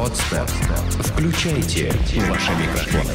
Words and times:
Подстер. 0.00 0.46
Включайте 1.04 1.92
ваши 2.26 2.52
микрофоны. 2.52 3.12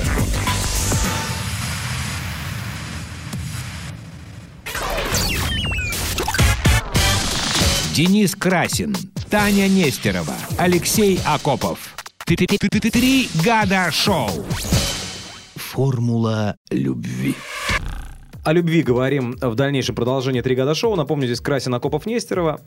Денис 7.96 8.36
Красин, 8.36 8.96
Таня 9.32 9.68
Нестерова, 9.68 10.36
Алексей 10.60 11.20
Акопов. 11.26 11.96
Три 12.24 13.30
года 13.44 13.90
шоу. 13.92 14.30
Формула 15.56 16.56
любви. 16.70 17.34
О 18.44 18.54
любви 18.54 18.84
говорим 18.84 19.36
в 19.42 19.56
дальнейшем 19.56 19.96
продолжении 19.96 20.42
«Три 20.42 20.56
года 20.56 20.76
шоу». 20.76 20.96
Напомню, 20.96 21.26
здесь 21.26 21.42
Красин 21.42 21.74
Акопов 21.74 22.06
Нестерова. 22.06 22.62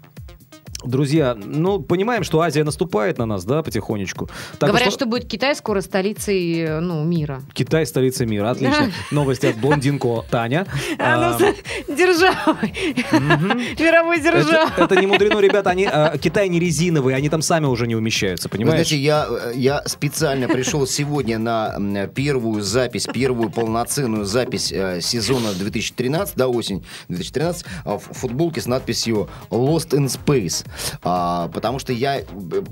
Друзья, 0.85 1.37
ну, 1.37 1.81
понимаем, 1.81 2.23
что 2.23 2.41
Азия 2.41 2.63
наступает 2.63 3.19
на 3.19 3.27
нас, 3.27 3.45
да, 3.45 3.65
потихонечку. 3.65 4.31
Так 4.61 4.69
Говорят, 4.69 4.89
уж- 4.89 4.95
что 4.95 5.07
будет 5.07 5.27
Китай 5.27 5.57
скоро 5.57 5.81
столицей 5.81 6.61
э, 6.61 6.79
ну, 6.81 7.03
мира. 7.05 7.43
Китай 7.53 7.85
столица 7.85 8.25
мира. 8.27 8.51
Отлично. 8.51 8.93
Новости 9.11 9.47
от 9.47 9.57
блондинко 9.57 10.25
Таня. 10.31 10.67
А, 10.99 11.35
А, 11.35 11.39
ну, 11.39 11.95
державой. 11.95 12.73
Мировой 13.79 14.21
державой. 14.21 14.71
Это, 14.77 14.95
не 15.01 15.09
мудрено, 15.09 15.41
ребята. 15.41 15.71
Они, 15.71 15.85
а, 15.85 16.17
Китай 16.17 16.49
не 16.49 16.61
резиновый, 16.61 17.15
они 17.17 17.29
там 17.29 17.43
сами 17.43 17.67
уже 17.67 17.89
не 17.89 17.97
умещаются, 17.97 18.49
понимаешь? 18.49 18.87
знаете, 18.87 18.97
я, 18.97 19.27
э, 19.29 19.53
я 19.57 19.83
специально 19.85 20.47
пришел 20.47 20.87
сегодня 20.87 21.39
на 21.39 22.07
первую 22.15 22.63
запись, 22.63 23.09
первую 23.13 23.51
полноценную 23.51 24.25
запись 24.25 24.71
э, 24.73 25.01
сезона 25.01 25.53
2013, 25.55 26.37
да, 26.37 26.47
осень 26.47 26.85
2013, 27.09 27.65
а, 27.85 27.99
в 27.99 28.03
футболке 28.03 28.61
с 28.61 28.67
надписью 28.67 29.29
Lost 29.51 29.91
in 29.91 30.07
Space. 30.07 30.65
А, 31.03 31.49
потому 31.49 31.79
что 31.79 31.93
я 31.93 32.19
э, 32.21 32.25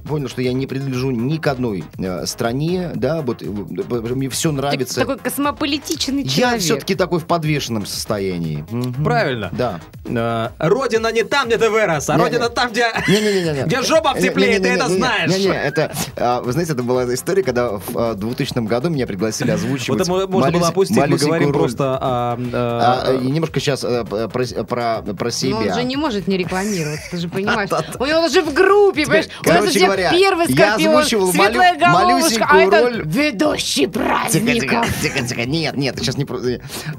понял, 0.08 0.28
что 0.28 0.42
я 0.42 0.52
не 0.52 0.66
принадлежу 0.66 1.10
ни 1.10 1.36
к 1.38 1.46
одной 1.46 1.84
э, 1.98 2.26
стране, 2.26 2.90
да, 2.94 3.22
вот 3.22 3.42
э, 3.42 3.46
э, 3.46 4.14
мне 4.14 4.28
все 4.28 4.50
Ты 4.50 4.56
нравится. 4.56 5.00
такой 5.00 5.18
космополитичный 5.18 6.22
Я 6.22 6.28
человек. 6.30 6.60
все-таки 6.60 6.94
такой 6.94 7.20
в 7.20 7.26
подвешенном 7.26 7.86
состоянии. 7.86 8.64
Правильно. 9.02 9.50
Да. 9.52 9.80
А, 10.08 10.52
Родина 10.58 11.12
не 11.12 11.24
там, 11.24 11.48
где 11.48 11.58
ты 11.58 11.70
вырос, 11.70 12.08
а 12.10 12.16
Не, 12.16 12.22
родина 12.22 12.44
не. 12.44 12.48
там, 12.50 12.70
где... 12.70 12.86
Не-не-не-не. 13.08 13.64
Где 13.64 13.82
жопа 13.82 14.14
в 14.14 14.20
тепле, 14.20 14.58
ты 14.60 14.68
это 14.68 14.88
знаешь. 14.88 15.30
Не-не, 15.30 15.54
это, 15.54 15.92
а, 16.16 16.40
вы 16.42 16.52
знаете, 16.52 16.72
это 16.72 16.82
была 16.82 17.12
история, 17.14 17.42
когда 17.42 17.70
в 17.78 17.82
а, 17.94 18.14
2000 18.14 18.66
году 18.66 18.88
меня 18.90 19.06
пригласили 19.06 19.50
озвучивать 19.50 19.88
Вот 19.88 20.00
это 20.00 20.10
мо- 20.10 20.26
можно 20.26 20.52
было 20.52 20.68
опустить, 20.68 20.96
мы 20.96 21.16
говорим 21.16 21.52
просто 21.52 21.96
о... 21.96 22.38
А, 22.52 23.02
а, 23.08 23.16
немножко 23.16 23.60
сейчас 23.60 23.80
про, 23.80 24.28
про, 24.28 25.02
про 25.02 25.02
Но 25.02 25.24
он 25.24 25.30
себя. 25.32 25.74
же 25.74 25.84
не 25.84 25.96
может 25.96 26.26
не 26.28 26.36
рекламироваться, 26.36 27.10
ты 27.10 27.16
же 27.18 27.28
понимаешь. 27.36 27.70
У 27.98 28.06
него 28.06 28.24
уже 28.24 28.42
в 28.42 28.52
группе, 28.52 29.02
понимаешь? 29.04 29.26
У 29.44 29.48
нас 29.48 29.56
короче 29.56 29.66
у 29.66 29.70
всех 29.70 29.82
говоря, 29.84 30.10
первый 30.10 30.46
я 30.48 30.66
скорпион, 30.74 30.96
озвучивал 30.96 31.32
светлая 31.32 31.74
малю- 31.74 31.78
головушка, 31.80 32.46
а 32.48 32.58
это 32.58 32.80
роль. 32.82 33.02
ведущий 33.04 33.86
тихо, 33.86 33.90
праздников. 33.92 34.86
тихо, 35.02 35.26
тихо. 35.26 35.44
Нет, 35.44 35.76
нет, 35.76 35.96
сейчас 35.98 36.16
не 36.16 36.24
про... 36.24 36.38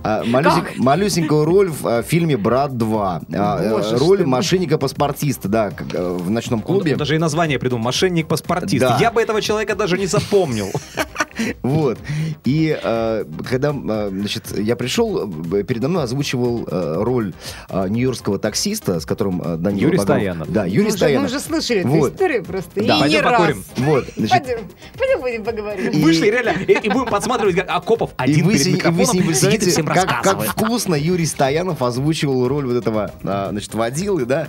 а, 0.03 0.23
малюсень- 0.23 0.65
малюсенькую 0.77 1.45
роль 1.45 1.69
в 1.69 1.87
а, 1.87 2.03
фильме 2.03 2.37
«Брат 2.37 2.71
2». 2.71 3.21
А, 3.35 3.63
э, 3.63 3.69
Боже, 3.69 3.97
роль 3.97 4.25
мошенника-паспортиста, 4.25 5.47
да, 5.47 5.71
как, 5.71 5.93
э, 5.93 6.09
в 6.09 6.29
ночном 6.29 6.61
клубе. 6.61 6.93
Он 6.93 6.97
даже 6.97 7.15
и 7.15 7.17
название 7.17 7.59
придумал. 7.59 7.83
Мошенник-паспортист. 7.85 8.81
Да. 8.81 8.97
Я 8.99 9.11
бы 9.11 9.21
этого 9.21 9.41
человека 9.41 9.75
даже 9.75 9.97
не 9.97 10.07
запомнил. 10.07 10.71
Вот. 11.61 11.97
И 12.45 12.77
э, 12.81 13.25
когда 13.49 13.69
э, 13.73 14.09
значит, 14.11 14.57
я 14.57 14.75
пришел, 14.75 15.29
э, 15.53 15.63
передо 15.63 15.87
мной 15.87 16.03
озвучивал 16.03 16.67
э, 16.69 16.95
роль 17.03 17.33
э, 17.69 17.87
нью-йоркского 17.89 18.39
таксиста, 18.39 18.99
с 18.99 19.05
которым 19.05 19.41
э, 19.41 19.57
Данила 19.57 19.81
Юрий 19.87 19.97
Багров- 19.97 20.03
Стоянов. 20.17 20.51
Да, 20.51 20.65
Юрий 20.65 20.81
Мы 20.83 20.87
уже- 20.89 20.97
Стоянов. 20.97 21.21
Мы 21.31 21.37
уже 21.37 21.39
слышали 21.45 21.79
эту 21.81 21.89
Вот. 21.89 22.13
историю 22.13 22.43
просто. 22.43 22.69
Да. 22.75 22.81
И 22.81 22.85
не 22.85 22.99
Пойдем 22.99 23.21
раз. 23.23 23.33
покурим. 23.33 23.63
Вот, 23.77 24.05
значит, 24.15 24.29
Пойдем, 24.45 24.59
пойдем 24.97 25.21
будем 25.21 25.43
поговорим. 25.43 25.91
И- 25.91 26.01
Вышли 26.03 26.27
реально 26.27 26.49
и, 26.67 26.73
и 26.73 26.89
будем 26.89 27.07
подсматривать, 27.07 27.55
как 27.55 27.69
Акопов 27.69 28.11
и 28.11 28.13
один 28.17 28.45
вы, 28.45 28.53
перед 28.53 28.63
си- 28.63 28.69
и 28.69 28.73
вы 28.73 28.77
микрофоном 28.91 29.33
сидит 29.33 29.63
и 29.63 29.69
всем 29.69 29.85
как, 29.85 30.23
как 30.23 30.41
вкусно 30.43 30.95
Юрий 30.95 31.25
Стоянов 31.25 31.81
озвучивал 31.81 32.47
роль 32.47 32.65
вот 32.65 32.75
этого, 32.75 33.11
а, 33.23 33.49
значит, 33.51 33.73
водилы, 33.73 34.25
да. 34.25 34.47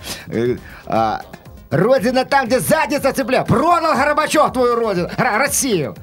А, 0.86 1.22
Родина 1.70 2.24
там, 2.24 2.46
где 2.46 2.60
задница 2.60 3.12
цепля. 3.12 3.44
Продал 3.44 3.94
Горбачев 3.94 4.52
твою 4.54 4.74
родину, 4.74 5.10
Россию. 5.18 5.94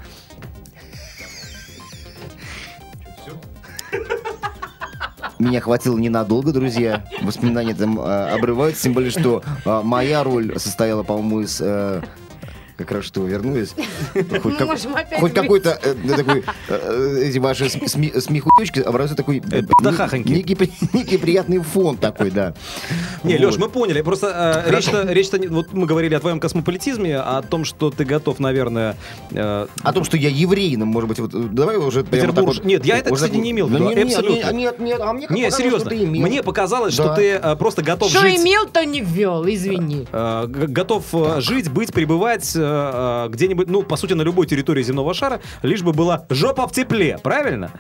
Меня 5.40 5.60
хватило 5.60 5.98
ненадолго, 5.98 6.54
друзья. 6.54 7.04
Воспоминания 7.22 7.74
там 7.74 8.00
э, 8.00 8.30
обрываются, 8.30 8.84
тем 8.84 8.94
более, 8.94 9.12
что 9.12 9.44
э, 9.66 9.82
моя 9.84 10.24
роль 10.24 10.58
состояла, 10.60 11.04
по-моему, 11.04 11.42
из... 11.42 11.60
э, 11.62 12.02
как 12.78 12.92
раз 12.92 13.06
что 13.06 13.22
вы 13.22 13.30
вернулись. 13.30 13.74
Хоть, 14.44 14.58
как- 14.58 15.34
какой-то 15.34 15.80
э, 15.82 15.96
такой, 16.18 16.44
э, 16.70 17.20
эти 17.24 17.38
ваши 17.38 17.70
см- 17.70 17.86
сми- 17.88 18.20
смехуёчки 18.20 18.80
образуют 18.80 19.18
такой 19.18 19.38
э, 19.52 19.62
некий, 20.26 20.56
при- 20.56 20.72
некий 20.94 21.18
приятный 21.18 21.60
фон 21.60 21.98
такой, 21.98 22.32
да. 22.32 22.54
Не, 23.24 23.38
Вот. 23.38 23.46
Леш, 23.48 23.58
мы 23.58 23.70
поняли. 23.70 24.02
Просто 24.02 24.64
э, 24.66 24.72
речь-то, 24.72 25.04
речь-то 25.12 25.38
не- 25.40 25.48
вот 25.48 25.72
мы 25.74 25.86
говорили 25.88 26.16
о 26.16 26.20
твоем 26.20 26.40
космополитизме, 26.40 27.18
о 27.18 27.42
том, 27.42 27.64
что 27.66 27.92
ты 27.92 28.04
готов, 28.04 28.40
наверное, 28.40 28.98
э, 29.32 29.68
О 29.84 29.94
том, 29.94 30.04
что 30.04 30.18
я 30.18 30.30
еврей, 30.30 30.76
ну, 30.76 30.86
может 30.86 31.08
быть, 31.10 31.20
вот 31.20 31.54
давай 31.54 31.78
уже 31.78 32.04
Петербурж- 32.04 32.58
вот- 32.58 32.66
Нет, 32.66 32.86
я 32.86 32.98
это, 32.98 33.14
кстати, 33.14 33.36
не 33.38 33.52
имел 33.52 33.68
в 33.68 33.72
виду, 33.72 33.88
абсолютно. 33.88 34.52
не- 34.52 34.58
Нет, 34.66 34.80
нет, 34.80 35.00
а 35.02 35.14
мне 35.14 35.28
Не, 35.30 35.44
показалось, 35.46 35.56
серьезно. 35.56 35.92
что. 35.92 36.06
Мне 36.06 36.44
показалось, 36.44 36.94
что 36.94 37.16
ты 37.16 37.40
просто 37.58 37.84
готов 37.84 38.10
Что 38.10 38.20
жить... 38.20 38.40
имел, 38.40 38.66
то 38.68 38.84
не 38.84 39.02
ввел, 39.02 39.46
извини. 39.48 40.08
готов 40.12 41.06
жить, 41.40 41.70
быть, 41.70 41.94
пребывать 41.94 42.56
э, 42.66 43.26
э, 43.26 43.30
где-нибудь, 43.30 43.70
ну, 43.70 43.84
по 43.84 43.98
сути, 43.98 44.14
на 44.14 44.24
любой 44.24 44.48
территории 44.48 44.84
земного 44.84 45.14
шара, 45.14 45.40
лишь 45.64 45.82
бы 45.82 45.94
была 45.94 46.26
жопа 46.30 46.68
в 46.68 46.72
тепле, 46.72 47.18
правильно? 47.22 47.72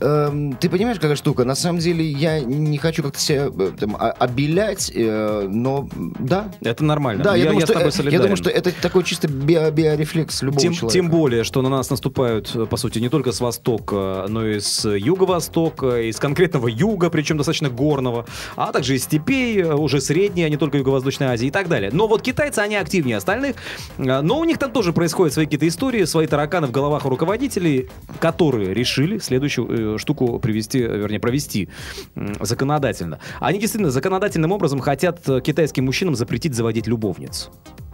Эм, 0.00 0.54
ты 0.54 0.68
понимаешь, 0.70 0.98
какая 0.98 1.16
штука? 1.16 1.44
На 1.44 1.54
самом 1.54 1.78
деле 1.78 2.04
я 2.04 2.40
не 2.40 2.78
хочу 2.78 3.02
как-то 3.02 3.20
себя 3.20 3.48
э, 3.56 3.70
там, 3.78 3.96
обелять, 3.98 4.90
э, 4.94 5.46
но 5.48 5.88
да. 6.18 6.50
Это 6.62 6.84
нормально. 6.84 7.22
Да, 7.22 7.34
я, 7.36 7.44
думаю, 7.44 7.60
я 7.60 7.66
что, 7.66 7.74
с 7.74 7.76
тобой 7.76 7.82
э, 7.82 7.86
я 7.86 7.92
солидарен. 7.92 8.22
думаю, 8.22 8.36
что 8.36 8.50
это 8.50 8.72
такой 8.80 9.04
чисто 9.04 9.28
био- 9.28 9.70
биорефлекс 9.70 10.42
любого 10.42 10.60
Тем, 10.60 10.72
человека. 10.72 10.92
тем 10.94 11.10
более, 11.10 11.44
что 11.44 11.62
на 11.62 11.68
нас 11.68 11.90
наступают, 11.90 12.50
э, 12.54 12.66
по 12.66 12.76
сути, 12.76 12.98
не 12.98 13.08
только 13.08 13.32
с 13.32 13.40
востока, 13.40 14.26
но 14.28 14.46
и 14.46 14.60
с 14.60 14.88
юго-востока, 14.88 16.00
из 16.02 16.18
конкретного 16.18 16.68
юга, 16.68 17.10
причем 17.10 17.36
достаточно 17.36 17.68
горного, 17.68 18.26
а 18.56 18.72
также 18.72 18.94
из 18.96 19.04
степей, 19.04 19.60
э, 19.60 19.74
уже 19.74 20.00
средней, 20.00 20.44
а 20.44 20.48
не 20.48 20.56
только 20.56 20.78
Юго-Восточной 20.78 21.26
Азии 21.28 21.48
и 21.48 21.50
так 21.50 21.68
далее. 21.68 21.90
Но 21.92 22.06
вот 22.08 22.22
китайцы, 22.22 22.60
они 22.60 22.76
активнее 22.76 23.16
остальных, 23.18 23.56
э, 23.98 24.20
но 24.22 24.38
у 24.38 24.44
них 24.44 24.58
там 24.58 24.72
тоже 24.72 24.92
происходят 24.92 25.34
свои 25.34 25.44
какие-то 25.46 25.68
истории, 25.68 26.04
свои 26.04 26.26
тараканы 26.26 26.66
в 26.66 26.70
головах 26.70 27.04
у 27.04 27.10
руководителей, 27.10 27.88
которые 28.18 28.72
решили 28.74 29.18
следующую 29.18 29.89
э, 29.89 29.89
штуку 29.98 30.38
привести, 30.38 30.78
вернее, 30.80 31.20
провести 31.20 31.68
законодательно. 32.40 33.18
Они 33.40 33.58
действительно 33.58 33.90
законодательным 33.90 34.52
образом 34.52 34.80
хотят 34.80 35.20
э, 35.28 35.40
китайским 35.40 35.84
мужчинам 35.84 36.14
запретить 36.14 36.54
заводить 36.54 36.86
любовниц. 36.86 37.50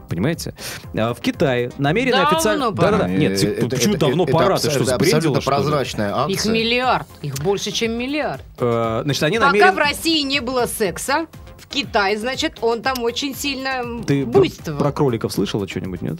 Понимаете? 0.09 0.55
А 0.97 1.15
В 1.15 1.21
Китае 1.21 1.73
намерены 1.79 2.13
Давно 2.19 2.37
официально... 2.37 2.73
пора. 2.73 2.91
Да-да-да. 2.93 3.09
Нет, 3.09 3.33
Э, 3.33 3.37
типа, 3.37 3.51
это- 3.53 3.69
почему 3.77 3.95
это- 3.95 4.07
давно 4.07 4.23
это 4.25 4.33
пора? 4.33 4.55
абс- 4.55 4.63
Ты 4.63 4.71
что, 4.71 4.83
это 4.85 4.95
абсолютно 4.95 5.41
что 5.41 5.51
прозрачная 5.51 6.15
акция. 6.17 6.33
Их 6.35 6.45
миллиард, 6.47 7.07
их 7.23 7.39
больше, 7.41 7.73
чем 7.73 7.93
миллиард. 7.99 8.43
Э, 8.59 9.01
Значит, 9.05 9.23
они 9.25 9.39
Пока 9.39 9.49
намерены... 9.49 9.73
в 9.73 9.79
России 9.79 10.23
не 10.23 10.41
было 10.41 10.67
секса, 10.67 11.27
в 11.59 11.67
Китае, 11.67 12.17
значит, 12.19 12.59
он 12.61 12.83
там 12.83 13.03
очень 13.03 13.35
сильно 13.35 13.83
Ты 14.07 14.25
про, 14.25 14.45
про 14.79 14.93
кроликов 14.93 15.33
слышала 15.33 15.67
что-нибудь, 15.67 16.03
нет? 16.03 16.19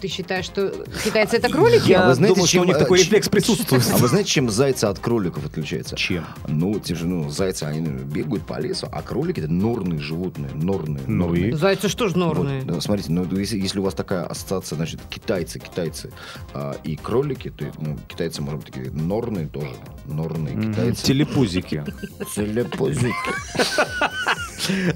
Ты 0.00 0.08
считаешь, 0.08 0.44
что 0.44 0.72
китайцы 1.04 1.36
это 1.36 1.48
кролики? 1.48 1.88
Я 1.88 2.04
А 2.04 2.08
вы 2.08 2.14
знаете, 2.14 2.34
думаю, 2.34 2.46
что 2.46 2.52
чем, 2.54 2.62
у 2.62 2.66
них 2.66 2.78
такой 2.78 3.00
рефлекс 3.00 3.28
присутствует. 3.28 3.82
А 3.92 3.96
вы 3.96 4.08
знаете, 4.08 4.30
чем 4.30 4.48
зайцы 4.48 4.84
от 4.84 4.98
кроликов 4.98 5.44
отличаются? 5.44 5.96
Чем? 5.96 6.24
Ну, 6.46 6.78
те 6.78 6.94
же, 6.94 7.06
ну, 7.06 7.30
зайцы, 7.30 7.64
они 7.64 7.80
бегают 7.80 8.46
по 8.46 8.60
лесу, 8.60 8.88
а 8.92 9.02
кролики 9.02 9.40
это 9.40 9.48
норные 9.48 9.98
животные, 10.00 10.50
норные. 10.54 11.02
Ну 11.06 11.26
норные. 11.26 11.48
и? 11.48 11.52
Зайцы 11.52 11.88
что 11.88 12.08
ж 12.08 12.14
норные? 12.14 12.60
Вот, 12.60 12.74
да, 12.74 12.80
смотрите, 12.80 13.10
ну 13.10 13.26
если, 13.36 13.58
если 13.58 13.80
у 13.80 13.82
вас 13.82 13.94
такая 13.94 14.24
ассоциация, 14.24 14.76
значит, 14.76 15.00
китайцы, 15.10 15.58
китайцы 15.58 16.12
а, 16.54 16.76
и 16.84 16.96
кролики, 16.96 17.50
то 17.50 17.64
ну, 17.78 17.98
китайцы, 18.08 18.40
может 18.40 18.60
быть, 18.60 18.72
такие 18.72 18.90
норные 18.90 19.48
тоже. 19.48 19.74
Норные 20.06 20.56
китайцы. 20.60 21.04
Телепузики. 21.04 21.84
Телепузики. 22.34 23.14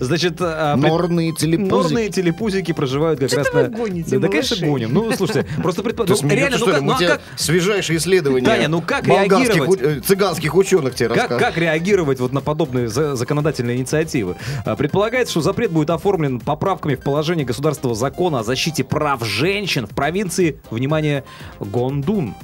Значит, 0.00 0.36
а, 0.40 0.76
Норные 0.76 1.32
телепузики. 1.32 1.70
Норные 1.70 2.08
телепузики 2.08 2.72
проживают 2.72 3.20
как 3.20 3.32
раз 3.32 3.52
на... 3.52 3.64
гоните, 3.68 4.18
да, 4.18 4.18
да, 4.20 4.28
конечно, 4.28 4.66
гоним. 4.66 4.92
Ну, 4.92 5.12
слушайте, 5.12 5.46
просто 5.62 5.82
предпо- 5.82 6.06
Ты 6.12 6.14
ну, 6.26 6.28
реально, 6.34 6.58
ну 6.58 6.66
как, 6.66 6.82
ну 6.82 6.96
свежайшие 7.36 7.98
исследования 7.98 8.44
Таня, 8.46 8.68
ну 8.68 8.82
как 8.82 9.06
реагировать? 9.06 9.80
э, 9.80 10.00
цыганских 10.00 10.54
ученых 10.54 10.94
тебе 10.94 11.08
рассказывают. 11.08 11.42
как 11.42 11.56
реагировать 11.58 12.20
вот 12.20 12.32
на 12.32 12.40
подобные 12.40 12.88
за- 12.88 13.14
законодательные 13.16 13.76
инициативы? 13.76 14.36
А, 14.64 14.76
Предполагается, 14.76 15.32
что 15.32 15.40
запрет 15.40 15.70
будет 15.70 15.90
оформлен 15.90 16.40
поправками 16.40 16.94
в 16.94 17.00
положение 17.00 17.44
государственного 17.44 17.94
закона 17.94 18.40
о 18.40 18.44
защите 18.44 18.84
прав 18.84 19.24
женщин 19.24 19.86
в 19.86 19.90
провинции, 19.90 20.60
внимание, 20.70 21.24
Гондун. 21.60 22.34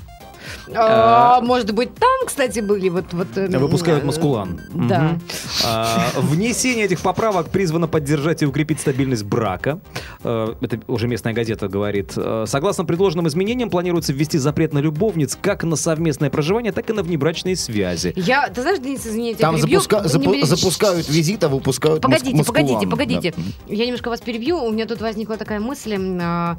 А, 0.75 1.41
Может 1.41 1.73
быть, 1.73 1.95
там, 1.95 2.27
кстати, 2.27 2.61
были 2.61 2.89
вот... 2.89 3.07
вот 3.13 3.29
э, 3.37 3.49
Выпускают 3.59 4.05
э, 4.05 4.07
маскулан. 4.07 4.61
Да. 4.75 5.19
А, 5.65 6.07
Внесение 6.17 6.85
этих 6.87 7.01
поправок 7.01 7.51
призвано 7.51 7.89
поддержать 7.89 8.43
и 8.43 8.47
укрепить 8.47 8.81
стабильность 8.81 9.25
брака. 9.25 9.81
Э, 10.25 10.55
Это 10.61 10.81
уже 10.87 11.09
местная 11.09 11.33
газета 11.33 11.69
говорит. 11.69 12.13
Э, 12.17 12.45
Согласно 12.47 12.85
предложенным 12.85 13.27
изменениям, 13.29 13.71
планируется 13.71 14.13
ввести 14.13 14.39
запрет 14.39 14.73
на 14.73 14.79
любовниц 14.79 15.37
как 15.41 15.65
на 15.65 15.77
совместное 15.77 16.31
проживание, 16.31 16.73
так 16.73 16.89
и 16.91 16.93
на 16.93 17.03
внебрачные 17.03 17.57
связи. 17.57 18.13
Я, 18.17 18.49
ты 18.49 18.63
знаешь, 18.63 18.79
Денис, 18.79 19.07
извини, 19.07 19.29
я 19.31 19.35
тебя 19.35 19.49
Там 19.49 19.57
перебью. 19.57 19.81
запуска- 19.81 20.03
Не 20.03 20.43
запу- 20.43 20.47
запускают 20.47 21.09
визит, 21.09 21.45
а 21.45 21.49
выпускают 21.49 22.03
Погодите, 22.03 22.45
погодите, 22.45 22.75
маскулан. 22.75 22.91
погодите. 22.91 23.35
Да. 23.37 23.43
Я 23.75 23.85
немножко 23.87 24.09
вас 24.09 24.21
перебью. 24.21 24.59
У 24.63 24.71
меня 24.71 24.87
тут 24.87 25.01
возникла 25.01 25.37
такая 25.37 25.61
мысль. 25.61 25.97
а, 26.21 26.57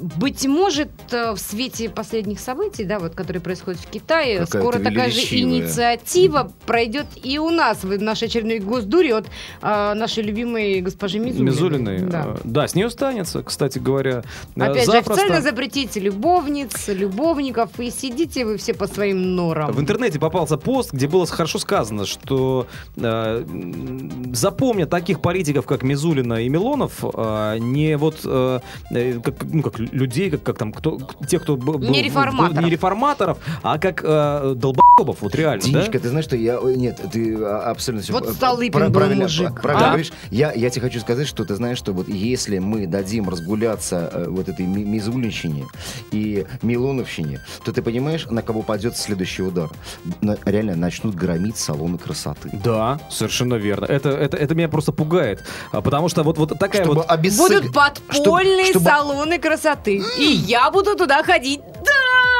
Быть 0.00 0.46
может, 0.46 0.88
э, 1.12 1.32
в 1.32 1.38
свете 1.38 1.88
последних 1.88 2.40
событий, 2.40 2.84
да, 2.84 2.98
вот, 2.98 3.14
которые 3.16 3.40
происходят 3.42 3.80
в 3.80 3.86
Китае, 3.90 4.40
Какая 4.40 4.62
скоро 4.62 4.78
такая 4.78 5.10
же 5.10 5.20
инициатива 5.20 6.52
пройдет 6.66 7.06
и 7.22 7.38
у 7.38 7.50
нас 7.50 7.82
в 7.82 8.00
нашей 8.00 8.28
очередной 8.28 8.58
госдуре 8.60 9.14
от 9.16 9.26
а, 9.62 9.94
нашей 9.94 10.22
любимой 10.22 10.80
госпожи 10.80 11.18
Мизулиной. 11.18 11.50
Мизулиной. 11.50 11.98
Да. 12.00 12.24
э, 12.28 12.36
Да, 12.44 12.68
с 12.68 12.74
нее 12.74 12.90
станется, 12.90 13.42
кстати 13.42 13.78
говоря. 13.78 14.22
э, 14.54 14.60
Опять 14.62 14.84
же, 14.86 14.92
запросто. 14.92 15.12
официально 15.14 15.42
запретить 15.42 15.96
любовниц, 15.96 16.88
любовников, 16.88 17.70
и 17.78 17.90
сидите 17.90 18.44
вы 18.44 18.56
все 18.58 18.74
по 18.74 18.86
своим 18.86 19.34
норам. 19.34 19.72
В 19.72 19.80
интернете 19.80 20.18
попался 20.18 20.56
пост, 20.58 20.92
где 20.92 21.08
было 21.08 21.26
хорошо 21.26 21.58
сказано, 21.58 22.06
что 22.06 22.66
э, 22.96 23.44
запомнят 24.32 24.90
таких 24.90 25.20
политиков, 25.20 25.66
как 25.66 25.82
Мизулина 25.82 26.34
и 26.44 26.48
Милонов, 26.48 27.02
э, 27.02 27.56
не 27.58 27.96
вот 27.96 28.20
э, 28.24 28.60
э, 28.90 29.20
как, 29.20 29.34
ну, 29.44 29.62
как 29.62 29.78
людей, 29.78 30.30
как, 30.30 30.42
как 30.42 30.58
там, 30.58 30.72
кто, 30.72 30.98
те, 31.28 31.38
кто 31.38 31.56
был, 31.56 31.78
Не 31.78 32.02
реформаторов. 32.02 32.64
не 32.64 32.70
реформаторов, 33.06 33.38
а 33.62 33.78
как 33.78 34.00
э, 34.02 34.54
долбоебов, 34.56 35.18
вот 35.20 35.34
реально, 35.34 35.62
да? 35.62 35.68
Динечка, 35.68 35.98
ты 35.98 36.08
знаешь, 36.08 36.24
что 36.24 36.36
я... 36.36 36.58
ой, 36.58 36.76
Нет, 36.76 37.00
ты 37.12 37.36
а, 37.40 37.70
абсолютно 37.70 38.02
все 38.02 38.12
Вот 38.12 38.28
Столыпин 38.30 38.92
был 38.92 39.06
мужик, 39.14 39.60
правильно 39.60 39.86
а? 39.86 39.90
говоришь. 39.90 40.12
Я, 40.30 40.52
я 40.52 40.70
тебе 40.70 40.82
хочу 40.82 41.00
сказать, 41.00 41.26
что 41.26 41.44
ты 41.44 41.54
знаешь, 41.54 41.78
что 41.78 41.92
вот 41.92 42.08
если 42.08 42.58
мы 42.58 42.86
дадим 42.86 43.28
разгуляться 43.28 44.10
э, 44.12 44.26
вот 44.28 44.48
этой 44.48 44.66
ми- 44.66 44.84
мизулинщине 44.84 45.66
и 46.10 46.46
милоновщине, 46.62 47.40
то 47.64 47.72
ты 47.72 47.82
понимаешь, 47.82 48.26
на 48.26 48.42
кого 48.42 48.62
пойдет 48.62 48.96
следующий 48.96 49.42
удар? 49.42 49.68
На- 50.20 50.36
реально 50.44 50.76
начнут 50.76 51.14
громить 51.14 51.56
салоны 51.56 51.98
красоты. 51.98 52.50
Да, 52.64 52.98
совершенно 53.10 53.54
верно. 53.54 53.86
Это, 53.86 54.10
это, 54.10 54.36
это 54.36 54.54
меня 54.54 54.68
просто 54.68 54.92
пугает. 54.92 55.42
А, 55.72 55.80
Потому 55.80 56.08
что 56.08 56.22
вот, 56.22 56.38
вот 56.38 56.58
такая 56.58 56.82
Чтобы 56.82 56.96
вот... 57.02 57.10
обесцен- 57.10 57.38
Будут 57.60 57.72
подпольные 57.72 58.66
чтобы- 58.66 58.84
салоны 58.86 59.38
красоты. 59.38 60.02
И 60.18 60.24
я 60.24 60.70
буду 60.70 60.96
туда 60.96 61.22
ходить. 61.22 61.60
Да! 61.84 62.35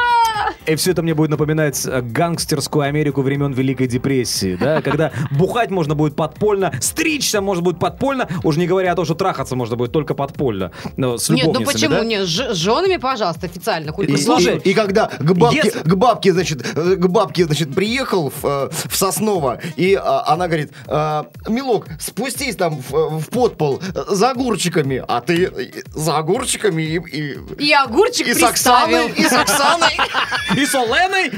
И 0.65 0.75
все 0.75 0.91
это 0.91 1.01
мне 1.01 1.13
будет 1.13 1.29
напоминать 1.29 1.85
э, 1.85 2.01
гангстерскую 2.01 2.83
Америку 2.85 3.21
времен 3.21 3.53
Великой 3.53 3.87
депрессии, 3.87 4.55
да, 4.59 4.81
когда 4.81 5.11
бухать 5.31 5.69
можно 5.71 5.95
будет 5.95 6.15
подпольно, 6.15 6.73
стричься 6.81 7.41
можно 7.41 7.63
будет 7.63 7.79
подпольно, 7.79 8.27
уже 8.43 8.59
не 8.59 8.67
говоря 8.67 8.91
о 8.91 8.95
том, 8.95 9.05
что 9.05 9.15
трахаться 9.15 9.55
можно 9.55 9.75
будет 9.75 9.91
только 9.91 10.13
подпольно, 10.13 10.71
но 10.97 11.17
с 11.17 11.29
Нет, 11.29 11.45
ну 11.47 11.63
почему? 11.63 11.95
да? 11.95 12.03
Нет, 12.03 12.23
с 12.27 12.53
женами, 12.55 12.97
пожалуйста, 12.97 13.45
официально. 13.45 13.91
И, 14.01 14.17
Слушай, 14.17 14.57
и- 14.63 14.71
и 14.71 14.73
когда 14.73 15.07
к 15.07 15.33
бабке, 15.33 15.61
если- 15.63 15.79
к 15.79 15.95
бабке, 15.95 16.33
значит, 16.33 16.65
э, 16.75 16.95
к 16.95 17.07
бабке, 17.07 17.45
значит, 17.45 17.73
приехал 17.73 18.29
в, 18.29 18.45
э, 18.45 18.69
в 18.89 18.95
Сосново, 18.95 19.59
и 19.75 19.95
а, 19.95 20.23
она 20.27 20.47
говорит, 20.47 20.71
«А, 20.87 21.27
Милок, 21.47 21.87
спустись 21.99 22.55
там 22.55 22.81
в, 22.89 23.19
в 23.19 23.29
подпол 23.29 23.81
за 24.09 24.31
огурчиками, 24.31 25.03
а 25.07 25.21
ты 25.21 25.73
за 25.93 26.17
огурчиками 26.17 26.81
и, 26.83 26.97
и, 26.97 27.37
И 27.59 27.73
огурчик 27.73 28.27
и 28.27 28.33
с. 28.33 28.43
Оксаной, 28.43 29.09
и 29.11 29.23
с 29.23 29.33
Оксаной. 29.33 29.97
И 30.55 30.65
с 30.65 30.75
Оленой? 30.75 31.31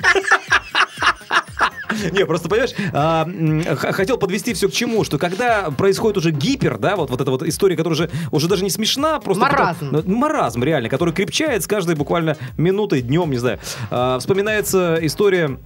Не, 2.11 2.25
просто 2.25 2.47
понимаешь, 2.47 2.71
а, 2.93 3.27
хотел 3.75 4.17
подвести 4.17 4.53
все 4.53 4.69
к 4.69 4.71
чему, 4.71 5.03
что 5.03 5.17
когда 5.17 5.71
происходит 5.71 6.17
уже 6.17 6.31
гипер, 6.31 6.77
да, 6.77 6.95
вот, 6.95 7.09
вот 7.09 7.19
эта 7.19 7.29
вот 7.31 7.43
история, 7.43 7.75
которая 7.75 7.95
уже, 7.95 8.09
уже 8.31 8.47
даже 8.47 8.63
не 8.63 8.69
смешна, 8.69 9.19
просто... 9.19 9.43
Маразм. 9.43 9.89
потому- 9.91 10.03
ну, 10.05 10.15
маразм, 10.17 10.63
реально, 10.63 10.87
который 10.89 11.13
крепчает 11.13 11.63
с 11.63 11.67
каждой 11.67 11.95
буквально 11.95 12.37
минутой, 12.57 13.01
днем, 13.01 13.31
не 13.31 13.37
знаю. 13.37 13.59
А, 13.89 14.19
вспоминается 14.19 14.99
история 15.01 15.57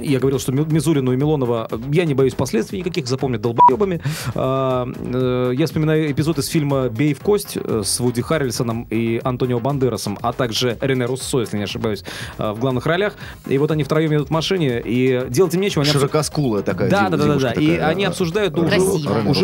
я 0.00 0.18
говорил, 0.18 0.38
что 0.38 0.52
Ми- 0.52 0.64
Мизулину 0.64 1.12
и 1.12 1.16
Милонова 1.16 1.68
э, 1.70 1.78
я 1.92 2.04
не 2.04 2.14
боюсь 2.14 2.34
последствий 2.34 2.78
никаких, 2.78 3.06
запомнят 3.06 3.40
долбоебами. 3.40 4.00
А, 4.34 4.86
э, 4.96 5.52
Я 5.54 5.66
вспоминаю 5.66 6.10
эпизод 6.10 6.38
из 6.38 6.46
фильма 6.46 6.88
«Бей 6.88 7.14
в 7.14 7.20
кость» 7.20 7.56
э, 7.56 7.82
с 7.84 8.00
Вуди 8.00 8.22
Харрельсоном 8.22 8.86
и 8.90 9.20
Антонио 9.22 9.60
Бандерасом, 9.60 10.18
а 10.22 10.32
также 10.32 10.78
Рене 10.80 11.04
Руссо, 11.06 11.40
если 11.40 11.56
не 11.58 11.64
ошибаюсь, 11.64 12.04
в 12.38 12.58
главных 12.58 12.86
ролях. 12.86 13.14
И 13.46 13.58
вот 13.58 13.70
они 13.70 13.84
втроем 13.84 14.12
едут 14.12 14.28
в 14.28 14.30
машине, 14.30 14.80
и 14.84 15.26
делать 15.28 15.54
им 15.54 15.60
нечего. 15.60 15.84
Широкоскулая 15.84 16.62
такая 16.62 16.90
да, 16.90 17.08
да, 17.08 17.16
да, 17.16 17.36
да. 17.36 17.52
И 17.52 17.76
они 17.76 18.04
обсуждают 18.04 18.56
уже, 18.58 18.80